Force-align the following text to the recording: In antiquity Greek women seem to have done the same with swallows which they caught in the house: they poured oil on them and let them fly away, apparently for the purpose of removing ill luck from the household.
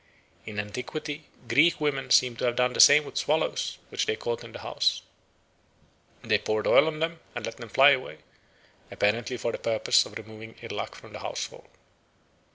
In 0.47 0.59
antiquity 0.59 1.25
Greek 1.47 1.79
women 1.79 2.09
seem 2.09 2.35
to 2.37 2.45
have 2.45 2.55
done 2.55 2.73
the 2.73 2.79
same 2.79 3.05
with 3.05 3.17
swallows 3.17 3.77
which 3.89 4.07
they 4.07 4.15
caught 4.15 4.43
in 4.43 4.51
the 4.51 4.57
house: 4.61 5.03
they 6.23 6.39
poured 6.39 6.65
oil 6.65 6.87
on 6.87 6.97
them 6.97 7.19
and 7.35 7.45
let 7.45 7.57
them 7.57 7.69
fly 7.69 7.91
away, 7.91 8.17
apparently 8.89 9.37
for 9.37 9.51
the 9.51 9.59
purpose 9.59 10.03
of 10.07 10.17
removing 10.17 10.55
ill 10.63 10.75
luck 10.75 10.95
from 10.95 11.13
the 11.13 11.19
household. 11.19 11.69